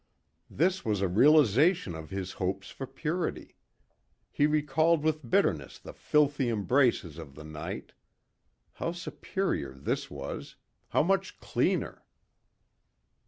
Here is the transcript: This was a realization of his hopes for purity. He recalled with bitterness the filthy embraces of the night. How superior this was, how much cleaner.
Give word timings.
This 0.49 0.83
was 0.83 1.01
a 1.01 1.07
realization 1.07 1.93
of 1.93 2.09
his 2.09 2.31
hopes 2.31 2.71
for 2.71 2.87
purity. 2.87 3.55
He 4.31 4.47
recalled 4.47 5.03
with 5.03 5.29
bitterness 5.29 5.77
the 5.77 5.93
filthy 5.93 6.49
embraces 6.49 7.19
of 7.19 7.35
the 7.35 7.43
night. 7.43 7.91
How 8.73 8.93
superior 8.93 9.75
this 9.75 10.09
was, 10.09 10.55
how 10.87 11.03
much 11.03 11.39
cleaner. 11.39 12.03